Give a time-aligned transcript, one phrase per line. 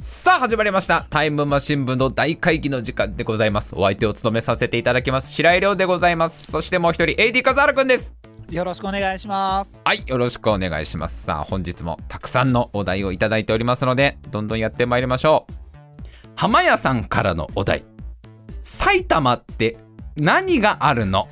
[0.00, 1.06] さあ始まりました。
[1.10, 3.74] タイムマシン部の大会議の時間でございます。
[3.76, 5.30] お相手を務めさせていただきます。
[5.32, 6.50] 白井亮でございます。
[6.50, 8.12] そしてもう一人 AD 笠原くんです。
[8.50, 9.70] よろしくお願いします。
[9.84, 11.22] はいよろしくお願いします。
[11.22, 15.52] さあ本日もたくさんのお題をいただいておりますのでどんどんやってまいりましょう。
[16.34, 17.84] 浜屋さんからのお題。
[18.64, 19.76] 埼玉って
[20.16, 21.28] 何があるの？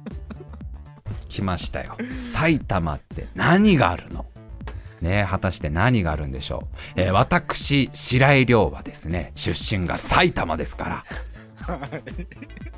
[1.30, 1.96] 来ましたよ。
[2.16, 4.26] 埼玉って何があるの？
[5.04, 6.66] ね果たして何があるんでしょ
[6.96, 11.04] う、えー私白井亮はですね出身が埼玉ですから。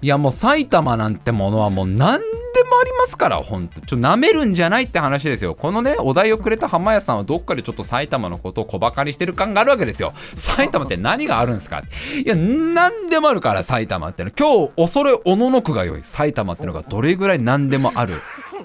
[0.02, 0.06] い。
[0.06, 2.26] やもう埼玉なんてものはもう何で
[2.64, 3.80] もありますからほんと。
[3.80, 5.54] ちょっと舐めるんじゃないって話ですよ。
[5.54, 10.12] このねお題をくれた浜屋さんはどっかでちょっと埼玉のことを小バカにしてる感があるわけですよ。
[10.36, 11.82] 埼玉って何があるんですか？
[12.24, 14.30] いや何でもあるから埼玉っての。
[14.30, 16.02] 今日恐れおののくがよい。
[16.04, 18.20] 埼玉ってのがどれぐらい何でもある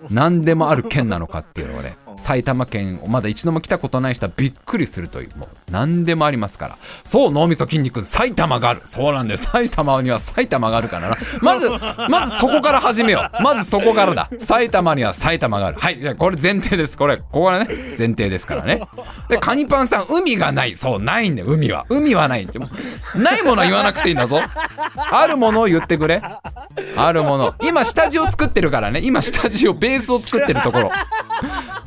[0.10, 6.78] 何でもある県なのかっていうのをね埼玉県をまだ一度も来たことない人はびっくりするというもう何でもありますから。
[7.04, 8.82] そう脳みそ筋肉埼玉がある。
[8.86, 9.46] そうなんです。
[9.46, 11.18] 埼玉には埼玉があるからな。
[11.42, 11.70] まず
[12.10, 13.44] まずそこから始めよう。
[13.44, 14.30] まずそこからだ。
[14.40, 15.80] 埼玉には埼玉がある。
[15.80, 16.98] はいじゃこれ前提です。
[16.98, 17.68] これここはね。
[17.98, 18.82] 前提ですからね。
[19.30, 20.76] でカニパンさん海がない。
[20.76, 21.48] そうないんだよ。
[21.48, 21.86] 海は。
[21.90, 22.60] 海はないって。
[22.60, 22.70] も
[23.16, 24.40] ないものは言わなくていいんだぞ。
[24.96, 26.22] あるものを言ってくれ。
[26.96, 27.56] あるもの。
[27.64, 29.02] 今下地を作ってるからね。
[29.04, 30.92] 今下地をベースを作ってるところ。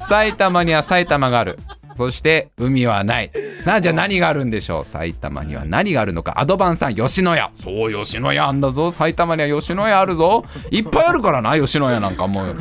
[0.08, 1.58] 埼玉には埼玉がある。
[1.97, 3.30] そして海はない。
[3.62, 4.84] さあじゃあ何があるんでしょう？
[4.84, 6.41] 埼玉には何があるのか。
[6.41, 7.48] アドバンさん吉野家。
[7.52, 8.91] そう吉野家あんだぞ。
[8.91, 10.44] 埼玉には吉野家あるぞ。
[10.72, 12.56] いっぱいあるからな吉野家なんかもう。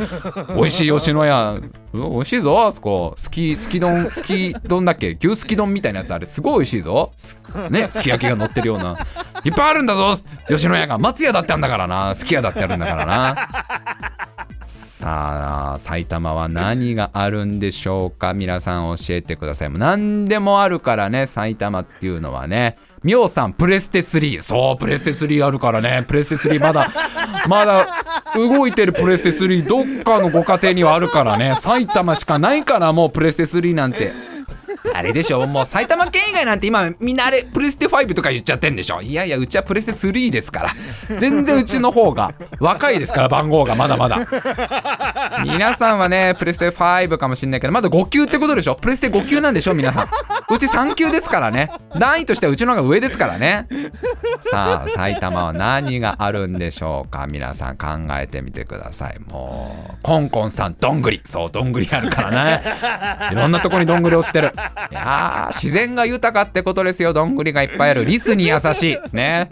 [0.56, 1.60] 美味しい吉野家。
[1.94, 3.16] 美味しいぞあそこ。
[3.18, 5.18] すきすき丼すき丼だっけ？
[5.20, 7.12] 牛すき丼みたいなやつあれすごい美味しいぞ。
[7.72, 9.00] ねすき焼きが乗ってるような。
[9.44, 10.14] いっぱいあるんだぞ
[10.48, 11.00] 吉野家が。
[11.00, 12.14] 松屋だってあんだからな。
[12.14, 13.50] すき家だってあるんだからな。
[15.04, 18.34] さあ埼玉は何があるんでしょうか？
[18.34, 19.70] 皆さん教えてください。
[19.70, 22.78] 何でもあるからね埼玉っていうのはね。
[23.04, 26.06] みょうさんプレステ3そうプレステ3あるからね。
[26.08, 26.90] プレステ3まだ
[27.50, 27.86] まだ
[28.34, 31.54] 動いてるプレステ3どっかのご家庭にはあるからね。
[31.56, 34.14] 埼玉しかないからもうプレステ3なんて。
[34.94, 35.46] あれでしょ？
[35.48, 39.02] もう埼玉県以外なんて今みんなあれプレステ5とか言っちゃってんでしょ？
[39.02, 41.18] いやいやうちはプレステ3ですから。
[41.18, 45.44] 全然うちの方が若いですから番号がまだまだ。
[45.46, 48.76] 皆さんはねプレステ5かもしんないけどまだ5級ってことでしょ？
[48.76, 49.74] プレステ5級なんでしょ？
[49.74, 50.08] 皆さん。
[50.54, 51.72] うち3級ですからね。
[52.00, 53.68] 段位としてはうちの方が上ですからね。
[54.40, 57.28] さあ埼玉は何があるんでしょうか？
[57.28, 57.88] 皆さん考
[58.20, 59.20] えてみてください。
[59.20, 61.22] もうコンコンさんどんぐり。
[61.24, 62.62] そうどんぐりあるからね。
[63.32, 64.52] いろんなとこにどんぐり落ちてる。
[64.92, 67.14] いや自然が豊かってことですよ。
[67.14, 68.06] どんぐりがいっぱいある。
[68.06, 68.98] リスに優しい。
[69.14, 69.50] ね。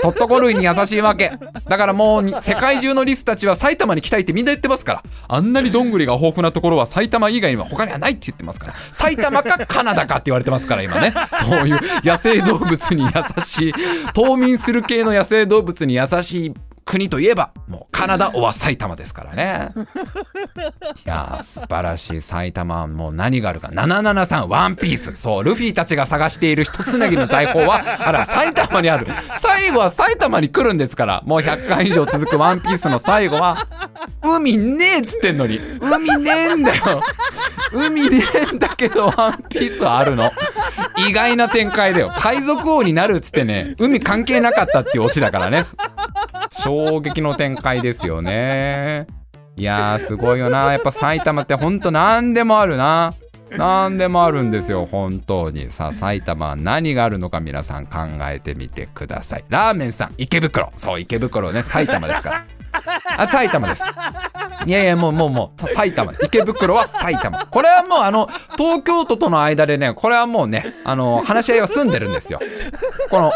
[0.00, 1.32] トットコ類に優しいわけ。
[1.68, 5.02] だからもう世界中のリスたちは埼玉に来たいってみんな言ってますから。
[5.28, 8.74] あんなにどんぐりが豊富なところは埼玉以外には他にはないって言ってますから。
[8.92, 11.12] 埼玉かカナダかって言われてますから今ね。
[11.32, 13.10] そういう野生動物に優
[13.42, 13.74] しい。
[14.14, 19.70] 冬眠する系の野生動物に優しい国といえばもうカナダおは埼玉ですからね。
[21.06, 22.62] いやー素晴らしい埼玉。
[22.72, 23.68] はもう何があるか。
[23.68, 25.14] 773ワンピース。
[25.14, 29.06] そうルフィたちが探している一つなぎの財宝は あら埼玉にある。
[29.36, 33.66] 最後は埼玉に来るんですからもう100回以上続くワンピースの最後は
[34.22, 35.60] 海ねえっつってんのに。
[35.80, 37.00] 海ねえんだよ。
[37.72, 40.30] 海ねえんだけどワンピースはあるの。
[41.08, 42.12] 意外な展開だよ。
[42.16, 45.64] 海賊王になるっつってね海関係なかったっていうオチだからね。
[46.50, 49.06] 衝撃の展開ですよね。
[49.56, 50.72] いやすごいよな。
[50.72, 53.14] やっぱ埼玉ってほんと何でもあるな。
[53.56, 55.70] 何でもあるんですよ本当に。
[55.70, 59.44] さあ埼玉は何があるのか皆さん考えてみてください。
[59.48, 60.72] ラーメンさん池袋。
[60.76, 62.61] そう池袋ね埼玉ですから。
[63.16, 63.84] あ埼玉です。
[64.66, 66.12] いやいやもうもうもう埼玉。
[66.22, 67.46] 池袋は埼玉。
[67.46, 72.38] これはもうあの東京都との間でねこれはもうねあの話し合いは済んでるんですよ。
[73.10, 73.32] この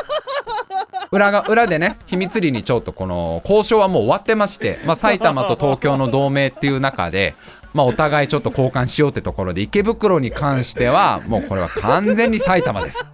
[1.11, 7.35] 裏が裏でね秘密裏にちょっとこの交渉はもう終わってまして、まあ、埼玉と東京の同盟っていう中で、
[7.75, 13.07] まあ、お互いちょっと交換しようってところで池袋に関してはもうこれは完全に埼玉です。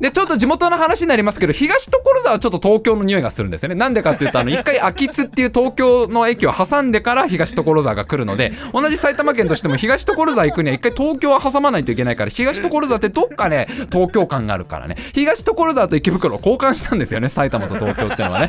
[0.00, 3.74] でちょっと地元の話になりますけど東所沢はちょっと東京の匂いがするんですよね。
[3.74, 14.96] なんでかっていうとあの一回秋津っていう東京の駅を挟んでから東所沢が来るので同じ埼玉県としても東所沢行くには一回東京は挟まないといけないから東所沢ってどっかね東京感があるからね。
[15.14, 18.48] 東所沢と池袋を交換したんですよね埼玉と東京っていうのはね。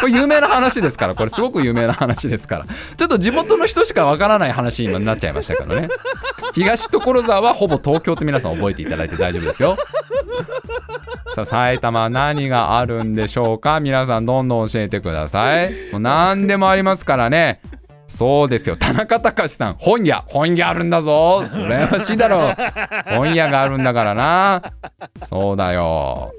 [0.00, 2.66] これ有名な話ですからこれすごく有名な話ですから。
[2.96, 5.88] ちょっと地元の人しかわからない話になっちゃいましたからね。
[6.54, 9.76] 東所沢はほぼ東京って皆さん覚えていただいて大丈夫ですよ。
[11.34, 13.80] さあ埼玉何があるんでしょうか？
[13.80, 15.72] 皆さんどんどん教えてください。
[15.90, 17.60] もう何でもありますからね。
[18.06, 18.76] そうですよ。
[18.76, 19.76] 田中隆さん。
[19.78, 20.22] 本屋。
[20.26, 21.42] 本屋あるんだぞ。
[21.46, 22.54] 羨ましいだろ
[23.06, 24.74] 本屋があるんだからな。
[25.24, 26.34] そうだよ。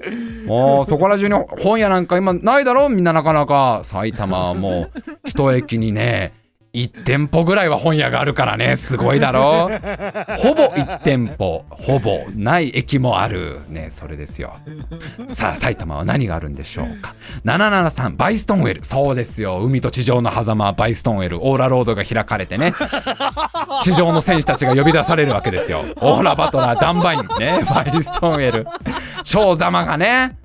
[0.46, 2.88] もうそこら中に本屋なんか今ないだろ？
[2.88, 3.80] みんななかなか。
[3.82, 4.90] 埼玉はもう
[5.24, 6.32] 一駅にね
[6.74, 8.74] 1店舗ぐらいは本屋があるからね。
[8.76, 9.70] すごいだろ。
[10.36, 11.64] ほぼ1店舗。
[11.70, 13.88] ほぼない駅もあるね。
[13.90, 14.56] それですよ。
[15.28, 17.14] さあ埼玉は何があるんでしょうか。
[17.44, 18.84] 773バイストンウェル。
[18.84, 19.60] そうですよ。
[19.60, 21.46] 海と地上の狭間バイストンウェル。
[21.46, 22.72] オーラロードが開かれてね。
[23.80, 25.80] 地上の戦士たちが呼び出されるわけですよ。
[26.00, 27.60] オーラバトラーダンバインね。
[27.68, 28.66] バイストンウェル。
[29.22, 30.36] 小ザマがね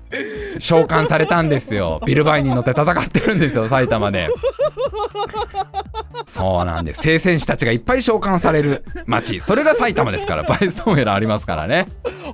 [0.60, 2.02] 召喚されたんですよ。
[2.06, 4.30] ビルバインに乗って戦ってるんですよ埼玉で。
[6.30, 7.02] そうなんです。
[7.02, 9.42] 聖戦士たちがいっぱい召喚される街。
[9.42, 10.44] それが埼玉ですから。
[10.44, 11.88] バイストンウェルありますからね。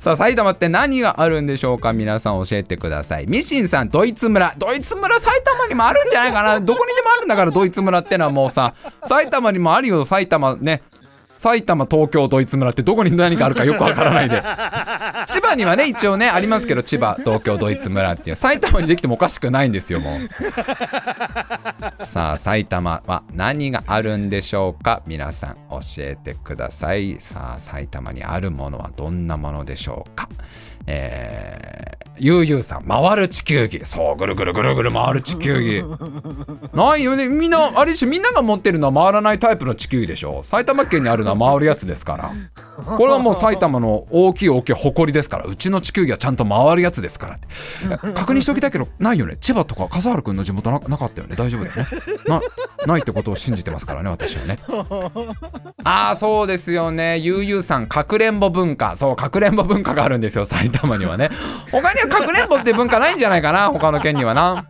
[0.00, 1.92] さあ埼玉って何があるんでしょうか？
[1.92, 3.26] 皆さん教えてください。
[3.28, 4.54] ミシンさんドイツ村。
[4.58, 6.60] ドイツ村埼玉にもあるんじゃないかな。
[6.60, 8.74] どこにでもあるんだからドイツ村ってのはもうさ
[9.04, 10.82] 埼玉にもあるよ埼玉ね
[11.40, 14.42] 埼玉東京ドイツ村ってどこに何かあるかよくわからないで。
[15.26, 18.36] 千葉にはね一応ねありますけど千葉東京ドイツ村っていう。
[18.36, 22.04] 埼玉にできてもおかしくないんですよもう。
[22.04, 25.00] さあ埼玉は何があるんでしょうか？
[25.06, 27.16] 皆さん教えてください。
[27.20, 30.28] さあ埼玉にあるものはどんなものでしょうか？
[30.86, 33.80] えー、ゆうゆうさん、回る地球儀。
[33.84, 35.82] そう、ぐるぐるぐるぐる回る地球儀。
[36.74, 37.28] ないよね。
[37.28, 40.42] みんな、あれでしょ、みんなが持ってるのは回らないタイプの地球儀でしょ。
[40.42, 42.30] 埼玉県にあるのは回るやつですから。
[42.84, 45.44] これはもう埼玉の大きい大きい誇りですから。
[45.44, 47.48] うちの地球儀はちゃんと回るやつですからって。
[48.12, 49.38] 確認しておきたいけど、ないよね。
[49.40, 51.36] 千葉とか笠原くんの地元ななかったよね。
[51.36, 51.86] 大丈夫だよね。
[52.26, 52.40] な、
[52.86, 54.58] ないってことを信じてますからね、私はね。
[55.84, 57.18] ああ、そうですよね。
[57.18, 58.94] ゆうゆうさん、かくれんぼ文化。
[58.96, 61.30] そう、かくれんぼ文化があるんですよ、埼玉にはね。
[61.72, 64.66] 他にはかくれんぼって文化ないんじゃないかな、他の県にはな。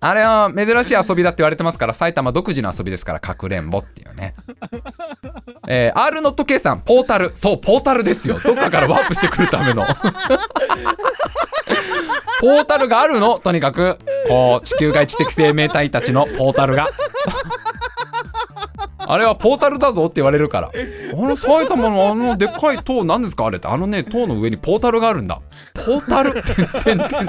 [0.00, 4.34] あれは珍しい遊びだって言われてますから、埼玉独自の遊びですから、かくれんぼっていうね。
[5.68, 7.30] え、R の時計さん、ポータル。
[7.34, 8.38] そう、ポータルですよ。
[8.40, 9.84] どっかからワープしてくるための。
[12.40, 13.98] ポータルがあるの、とにかく。
[14.28, 16.88] こう、地球外知的生命体たちのポータルが。
[18.98, 20.70] あれはポータルだぞって言われるから。
[21.12, 23.46] あの埼玉のあのでっかい塔何ですか？
[23.46, 23.68] あれって。
[23.68, 25.40] あのね、塔の上にポータルがあるんだ。
[25.74, 27.26] ポータルてんてんてん。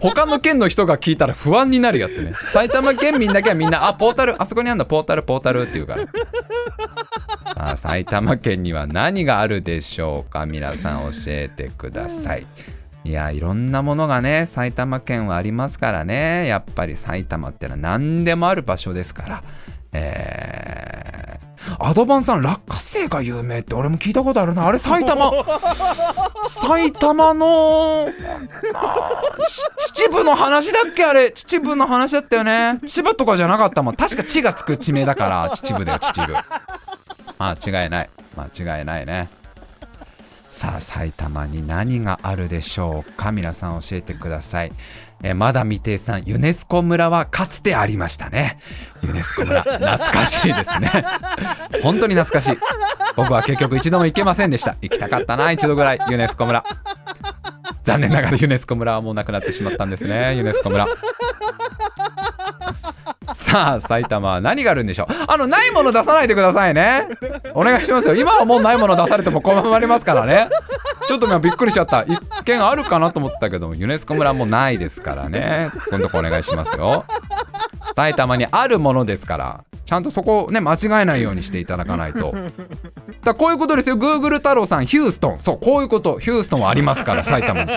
[0.00, 2.32] 他の県の人が聞いたら不安になるやつね。
[2.52, 6.02] 埼玉県民だけはみんな、あ、ポータル、あそこにあるんだ、ポータル、ポータルって言うから。
[6.02, 6.08] さ
[7.56, 10.46] あ、埼玉県には何があるでしょうか？
[10.46, 12.46] 皆さん教えてください。
[13.02, 19.42] いやいろんなものがね埼玉県はありますからねやっぱり埼玉ってのは何でもある場所ですから
[19.94, 24.66] えー、アドバンさん落花生が有名って俺も聞いたことあるな。
[24.66, 25.30] あれ 埼玉。
[26.48, 28.08] 埼玉の
[29.46, 31.04] 秩父の話だっけ？
[31.04, 32.78] あれ秩父の話だったよね。
[32.86, 33.96] 千葉とかじゃなかったもん。
[33.96, 36.34] 確か地がつく地名だから秩父だよ秩父。
[37.38, 38.10] 間違いない。
[38.36, 39.28] 間違いないね
[40.50, 43.32] さあ埼玉に何があるでしょうか？
[43.32, 44.72] 皆さん教えてください。
[45.22, 48.58] えまだ未定さんユネスコ村はかつてありましたね。
[49.02, 50.90] ユネスコ村懐かしいですね。
[51.82, 52.58] 本当に懐かしい。
[53.16, 54.76] 僕は結局一度も行けませんでした。
[54.82, 56.00] 行きたかったな一度ぐらい。
[56.10, 56.64] ユネスコ村。
[57.84, 60.36] 残念ながらユネスコ村はもうなくなってしまったんですね。
[60.36, 60.86] ユネスコ村。
[63.50, 65.14] さあ埼玉は何があるんでしょう？
[65.26, 67.08] あのないもの出さないでくださいね。
[67.54, 68.14] お願いしますよ。
[68.14, 70.48] 今はもうないもの出されても困りますからね。
[71.06, 72.04] ちょっと今びっくりしちゃった。
[72.04, 75.70] 一見あるかなと思ったけどユネスコ村もないですからね。
[75.90, 77.04] 今度お願いしますよ。
[77.96, 79.64] 埼玉にあるものですから。
[79.90, 82.32] ちゃんとそこをね間違えないようにしていただかないと。
[83.24, 83.96] だこういうことですよ。
[83.96, 85.40] Google 太郎さんヒューストン。
[85.40, 87.72] そうこういうことヒューストンはありますから埼玉に。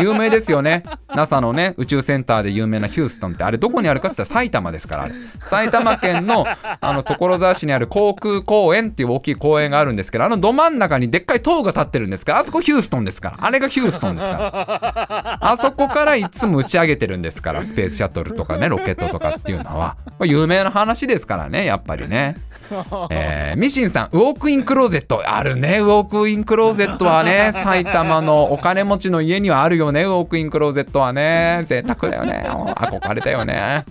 [0.00, 0.84] 有名ですよね。
[1.12, 5.08] NASA のね宇宙センターで有名なヒューストンってあれどこにあるかって言ったら埼玉ですから
[5.40, 13.38] 埼玉県のあの所沢市にある航空公園っていう大きい公園があるんですけどあのど真ん中にでっかい塔が立ってるんですからあそこヒューストンですから。
[13.40, 15.38] あれがヒューストンですから。
[15.40, 19.96] あそこからいつも打ち上げてるんですからスペースシャトルとかねロケットとかっていうのは。
[20.22, 21.39] 有名な話ですから。
[21.48, 22.36] ねやっぱりね。
[23.10, 25.22] えー、ミシンさんウォークインクローゼット。
[25.24, 27.50] あるねウォークインクローゼットはね。
[27.64, 31.62] 埼玉のお金持ちの家にはあるよねウォークインクローゼットはね。
[31.64, 32.44] 贅沢だよね。
[32.46, 33.84] 憧れたよね。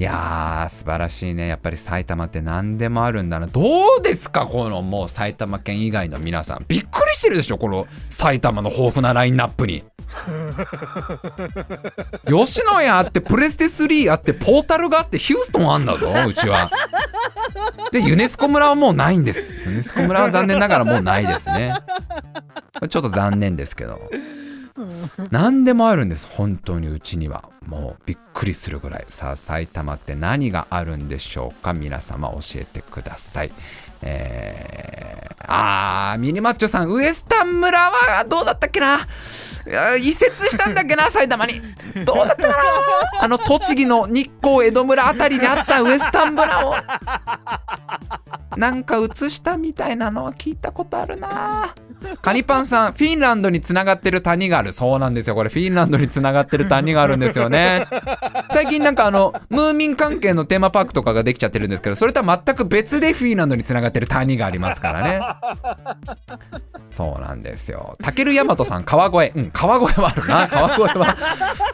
[0.00, 1.46] いやー素晴らしいね。
[1.46, 3.46] やっぱり埼玉って何でもあるんだな。
[3.46, 6.64] どうですかこのもう埼玉県以外の皆さん。
[6.66, 9.84] びっくりしてるでしょこの埼玉の豊富なラインナップに
[12.26, 16.70] 吉野家あってプレステ3あってポータルがあってヒューストンあんだぞうちは。
[17.92, 19.52] でユネスコ村はもうないんです。
[19.66, 21.74] ユネスコ村は残念ながらもうないですね。
[22.88, 24.10] ちょっと残念ですけど。
[25.30, 27.44] 何でもあるんです本当にうちには。
[27.66, 29.04] もうびっくりするぐらい。
[29.08, 31.74] さあ埼玉って何があるんでしょうか？
[31.74, 33.50] 皆様教えてください。
[34.02, 39.06] えー、あーミニマッチョさんウエスタン村はどうだったっけな？
[40.00, 41.60] 移設したんだっけな 埼玉に。
[42.06, 42.54] どうだったかな？
[43.20, 46.74] あの栃木の日光江戸村あたりにあったウエスタン村を。
[48.56, 51.74] なんか移したみたいなのは聞いたことあるな。
[52.22, 54.72] カニパンさんフィンランドにつながってる谷がある。
[54.72, 55.34] そうなんですよ。
[55.36, 57.86] これフィンランドにつながってる谷があるんですよね。
[58.50, 65.20] 最近なんかあのムーミン関係のテーマパークとかができちゃってるんですけどそれとは全く別でフィンランドにつながってる谷がありますからね。
[66.90, 67.96] そうなんですよ。
[68.02, 69.36] たけるやまとさん川越。
[69.38, 70.48] うん川越はあるな。
[70.48, 71.16] 川越は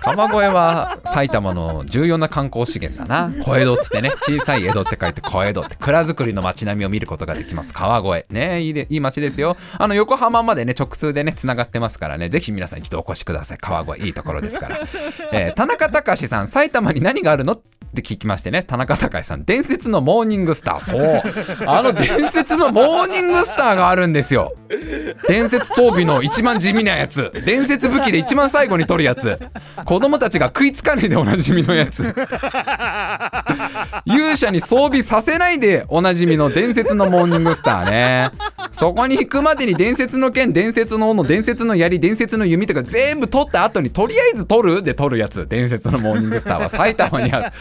[0.01, 3.33] 川越は埼玉の重要な観光資源だな。
[3.43, 7.73] 小江戸っつってね小さい江戸って書いて小江戸って蔵造りの街並みを見ることができます。
[7.73, 8.27] 川越。
[8.31, 9.57] ねいいでいい街ですよ。
[9.79, 12.29] あの横浜までね直通でねつながってますからね。
[12.29, 13.59] ぜひ皆さん一度お越しください。
[13.59, 14.79] 川越いいところですから、
[15.33, 17.61] えー、田中隆さん埼玉に何があるの？
[17.97, 20.79] って聞きましてね田中隆さん伝説のモーニングスター。
[20.81, 21.23] そう。
[21.67, 24.55] あの伝説のモーニングスターがあるんですよ。
[25.29, 27.33] 伝説装備の一番地味なやつ。
[27.47, 29.39] 伝説武器で一番最後に取るやつ。
[29.85, 32.03] 子供たちが食いつかねえでおなじみのやつ
[34.05, 38.31] 勇者に装備させないでおなじみの伝説のモーニングスターね。
[38.71, 44.83] そこに行くまでに伝説の剣伝説の斧伝説の槍伝説の弓とか全部取った後にとりあえず取る？
[44.83, 45.47] で取るやつ。
[45.49, 47.53] 伝説のモーニングスターは埼玉にある。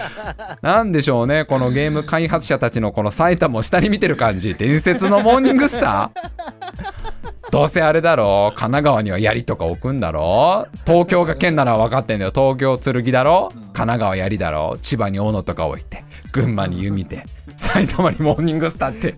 [0.62, 4.56] なんでしょうねこのゲーム開発者たちのこの埼玉を下に見てる感じ。
[4.56, 7.52] 伝説のモーニングスター？
[7.52, 12.32] どうせあれだろ神奈川には槍とか置くんだろ東京が県なら分かってんだよ。
[12.36, 16.04] 東京剣だろ神奈川槍だろ千葉に斧とか置いて。
[16.36, 17.26] 群馬に弓で
[17.56, 19.16] 埼玉にモーニングスターって。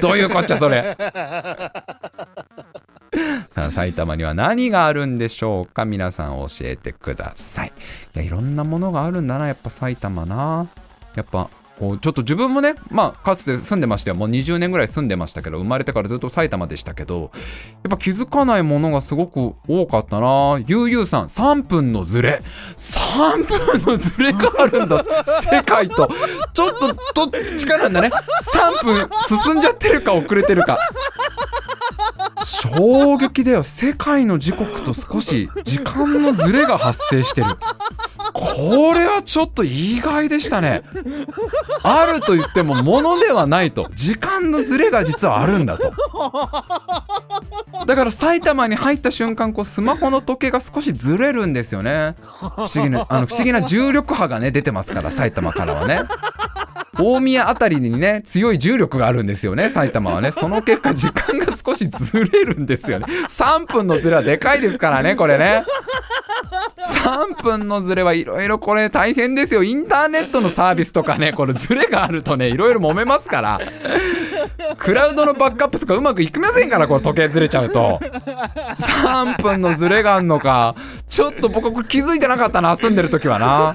[0.00, 0.96] どういうこっちゃそれ。
[3.54, 5.84] さあ埼玉には何があるんでしょうか？
[5.84, 7.72] 皆さん教えてください。
[8.14, 9.46] いやいろんなものがあるんだな。
[9.46, 10.68] やっぱ埼玉な。
[11.14, 17.30] やっぱこうちょっと自分もねまあかつて住んでましたよもう20年ぐらい住んでましたけど生まれてからずっと埼玉でしたけど
[17.84, 20.60] やっぱ気づかないものがすごく多かったな。
[20.66, 22.42] ゆうゆうさん3分のズレ。
[22.76, 25.02] 3分のズレがあるんだ。
[25.42, 26.08] 世界と。
[26.52, 26.78] ちょっ
[27.14, 28.10] とどっちかなんだね。
[28.54, 29.08] 3分
[29.44, 30.78] 進んじゃってるか遅れてるか。
[32.44, 33.62] 衝撃だよ。
[33.62, 37.46] 世界の時刻と少し時間のズレが発生してる。
[38.56, 40.82] これはちょっと意外でしたね。
[41.82, 43.88] あると言ってもものではないと。
[43.94, 45.92] 時間のズレが実はあるんだと。
[47.86, 52.14] だから埼玉に入った瞬間こうスマホの時計が少しずれるんですよね。
[52.26, 56.00] 不思議なあの不思議な重力波がね出てますから埼玉からはね。
[57.00, 60.32] 大宮あたりにね強い重力があるんですよね埼玉はね。
[60.32, 63.06] その結果時間が少しずれるんですよね。
[63.28, 65.64] 3分のズレはでかいですからねこれね。
[67.08, 69.62] 3分のズレはいろいろこれ大変ですよ。
[69.62, 73.60] インターネットのサービスとかねこれズレがあるとねいろいろ揉めますから。
[74.76, 77.98] クラウドのバックアップとかうまくいきませんからこれ時計ずれちゃうと。
[78.00, 80.74] 3分のズレがあんのか。
[81.08, 83.72] ちょっと僕気づいてなかったな住んでる時はな。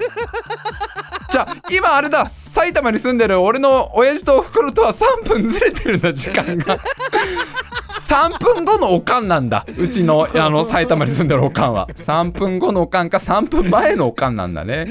[1.34, 6.78] じゃあ今あれだ埼玉に住んでる俺の親父とおふくろとは3分ずれてるんだ時間が。
[7.90, 11.88] 3分後のおかんなんだうちのあの埼玉に住んでるおかんは。
[11.88, 14.86] 3分後のおかんか3分前のおかんなんだね。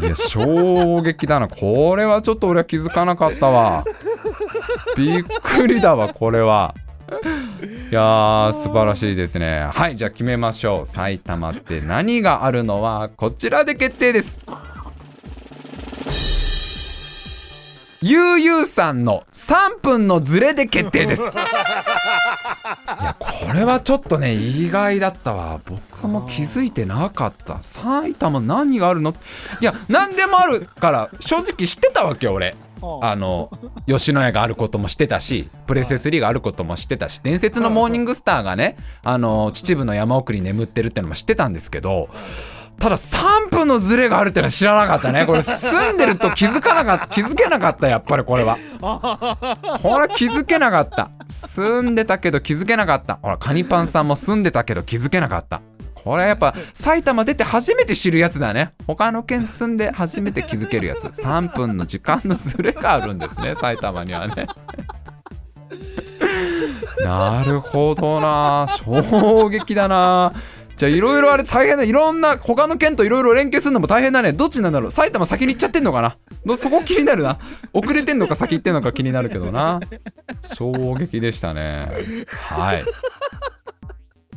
[0.00, 1.46] いや衝撃だな。
[1.46, 3.84] これはちょっと俺は気づかなかったわ。
[4.96, 6.74] びっくりだわこれは。
[7.88, 9.68] いやー素晴らしいですね。
[9.72, 10.86] はいじゃあ決めましょう。
[10.86, 14.40] 埼玉って何があるのはこちらで決定です。
[18.02, 21.22] ゆうゆうさんの3分のズレで決定です。
[23.00, 25.60] いやこれはちょっとね意外だったわ。
[25.64, 27.58] 僕も気づいてなかった。
[27.62, 29.14] 埼玉何があるの？
[29.60, 32.54] いや何でもあるから正直知ってたわけよ俺。
[33.00, 33.50] あの
[33.86, 42.10] 吉野家があることも知ってたしプレステ3があることも知ってたし伝説のモーニングスターがねあの秩父の山奥に眠ってるってのも知ってたんですけど
[42.78, 45.26] ただ3分のズレがあるってのは知らなかったね。
[45.26, 48.58] これ住んでると気づかなかった気づけなかったやっぱりこれは。
[48.80, 51.10] これ気づけなかった。
[51.28, 53.18] 住んでたけど気づけなかった。
[53.22, 55.62] ほらカニパンさんも住んでたけど気づけなかった。
[55.94, 58.74] これやっぱ埼玉出て初めて知るやつだね。
[58.86, 61.06] 他の県住んで初めて気づけるやつ。
[61.06, 64.46] 3分の時間のズレがあるんですね埼玉にはね。
[67.04, 68.66] なるほどな。
[68.68, 70.32] 衝撃だな。
[70.76, 71.84] じゃあいろいろあれ大変だ。
[71.84, 74.32] いろんな他の県といろいろ連携するのも大変だね。
[74.32, 74.90] どっちなんだろう。
[74.90, 76.16] 埼玉先に行っちゃってんのかな。
[76.56, 77.38] そこ気になるな。
[77.72, 79.80] 遅れてんのか先行ってんのか気になるけどな。
[80.42, 81.88] 衝撃でしたね。
[82.28, 82.84] はい。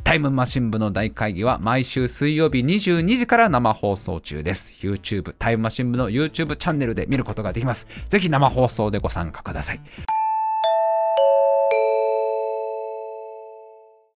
[0.02, 4.74] タイムマシン部の大会議は毎週水曜日22時から生放送中です。
[4.80, 7.86] YouTube タイムマシン部の YouTube チャンネルで見ることができます。
[8.08, 9.80] ぜひ生放送でご参加ください。